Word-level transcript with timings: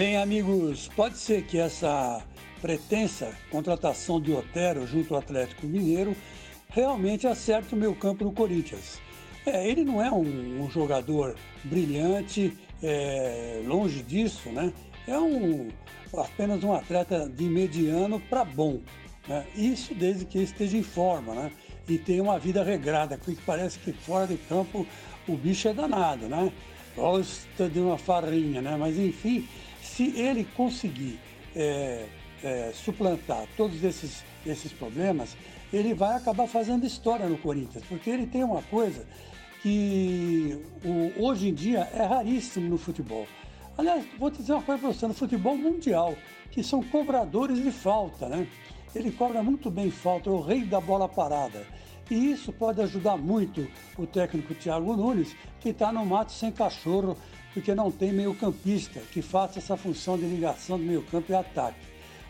Bem, 0.00 0.16
amigos, 0.16 0.88
pode 0.96 1.18
ser 1.18 1.44
que 1.44 1.58
essa 1.58 2.22
pretensa 2.62 3.36
contratação 3.50 4.18
de 4.18 4.32
Otero 4.32 4.86
junto 4.86 5.12
ao 5.12 5.20
Atlético 5.20 5.66
Mineiro 5.66 6.16
realmente 6.70 7.26
acerte 7.26 7.74
o 7.74 7.76
meu 7.76 7.94
campo 7.94 8.24
no 8.24 8.32
Corinthians. 8.32 8.98
É, 9.44 9.68
ele 9.68 9.84
não 9.84 10.02
é 10.02 10.10
um, 10.10 10.64
um 10.64 10.70
jogador 10.70 11.36
brilhante, 11.64 12.56
é, 12.82 13.60
longe 13.66 14.02
disso, 14.02 14.48
né? 14.48 14.72
É 15.06 15.18
um, 15.18 15.68
apenas 16.16 16.64
um 16.64 16.72
atleta 16.72 17.28
de 17.28 17.44
mediano 17.44 18.18
para 18.20 18.42
bom. 18.42 18.80
Né? 19.28 19.44
Isso 19.54 19.94
desde 19.94 20.24
que 20.24 20.38
esteja 20.38 20.78
em 20.78 20.82
forma, 20.82 21.34
né? 21.34 21.52
E 21.86 21.98
tenha 21.98 22.22
uma 22.22 22.38
vida 22.38 22.64
regrada, 22.64 23.18
porque 23.18 23.38
parece 23.44 23.78
que 23.78 23.92
fora 23.92 24.26
de 24.26 24.38
campo 24.38 24.86
o 25.28 25.36
bicho 25.36 25.68
é 25.68 25.74
danado, 25.74 26.26
né? 26.26 26.50
Gosta 26.96 27.68
de 27.68 27.78
uma 27.78 27.98
farinha, 27.98 28.62
né? 28.62 28.78
Mas 28.78 28.98
enfim, 28.98 29.46
se 29.82 30.18
ele 30.18 30.44
conseguir 30.56 31.18
é, 31.54 32.06
é, 32.42 32.72
suplantar 32.74 33.46
todos 33.56 33.82
esses, 33.82 34.24
esses 34.46 34.72
problemas, 34.72 35.36
ele 35.72 35.94
vai 35.94 36.16
acabar 36.16 36.46
fazendo 36.46 36.84
história 36.84 37.26
no 37.26 37.38
Corinthians, 37.38 37.84
porque 37.88 38.10
ele 38.10 38.26
tem 38.26 38.42
uma 38.42 38.62
coisa 38.62 39.06
que 39.62 40.58
o, 40.84 41.24
hoje 41.24 41.48
em 41.48 41.54
dia 41.54 41.88
é 41.94 42.02
raríssimo 42.02 42.68
no 42.68 42.78
futebol. 42.78 43.26
Aliás, 43.76 44.04
vou 44.18 44.30
dizer 44.30 44.52
uma 44.52 44.62
coisa 44.62 44.80
para 44.80 44.92
você, 44.92 45.06
no 45.06 45.14
futebol 45.14 45.56
mundial, 45.56 46.14
que 46.50 46.62
são 46.62 46.82
cobradores 46.82 47.62
de 47.62 47.70
falta, 47.70 48.28
né? 48.28 48.46
Ele 48.94 49.12
cobra 49.12 49.42
muito 49.42 49.70
bem 49.70 49.90
falta, 49.90 50.28
é 50.28 50.32
o 50.32 50.40
rei 50.40 50.64
da 50.64 50.80
bola 50.80 51.08
parada. 51.08 51.64
E 52.10 52.32
isso 52.32 52.52
pode 52.52 52.82
ajudar 52.82 53.16
muito 53.16 53.68
o 53.96 54.04
técnico 54.04 54.52
Thiago 54.52 54.96
Nunes, 54.96 55.36
que 55.60 55.68
está 55.68 55.92
no 55.92 56.04
mato 56.04 56.32
sem 56.32 56.50
cachorro, 56.50 57.16
porque 57.54 57.74
não 57.74 57.90
tem 57.90 58.12
meio-campista 58.12 59.00
que 59.12 59.22
faça 59.22 59.60
essa 59.60 59.76
função 59.76 60.18
de 60.18 60.24
ligação 60.24 60.76
do 60.76 60.84
meio-campo 60.84 61.30
e 61.30 61.34
ataque. 61.34 61.78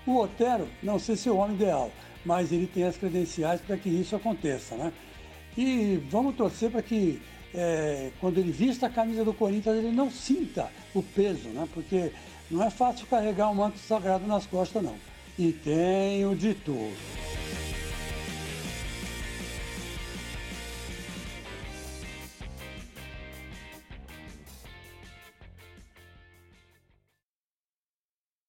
O 0.07 0.19
Otero, 0.19 0.69
não 0.83 0.99
sei 0.99 1.17
se 1.17 1.29
é 1.29 1.33
o 1.33 1.37
homem 1.37 1.57
ideal, 1.57 1.91
mas 2.25 2.53
ele 2.53 2.67
tem 2.67 2.85
as 2.85 2.97
credenciais 2.97 3.61
para 3.61 3.77
que 3.77 3.89
isso 3.89 4.15
aconteça, 4.15 4.75
né? 4.77 4.93
E 5.57 6.03
vamos 6.11 6.37
torcer 6.37 6.71
para 6.71 6.83
que 6.83 7.21
é, 7.55 8.11
quando 8.21 8.39
ele 8.39 8.53
vista 8.53 8.87
a 8.87 8.91
camisa 8.91 9.25
do 9.25 9.33
Corinthians 9.33 9.77
ele 9.77 9.93
não 9.93 10.11
sinta 10.11 10.71
o 10.95 11.03
peso, 11.03 11.49
né? 11.49 11.67
Porque 11.73 12.13
não 12.51 12.63
é 12.63 12.71
fácil 12.71 13.07
carregar 13.07 13.51
um 13.51 13.55
manto 13.55 13.79
sagrado 13.79 14.27
nas 14.27 14.47
costas, 14.47 14.83
não. 14.83 14.95
E 15.39 15.53
tenho 15.53 16.35
de 16.37 16.55
tudo. 16.55 17.20